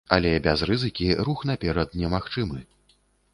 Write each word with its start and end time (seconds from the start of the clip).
Але 0.15 0.29
без 0.45 0.63
рызыкі 0.69 1.09
рух 1.27 1.43
наперад 1.51 1.93
немагчымы. 2.05 2.65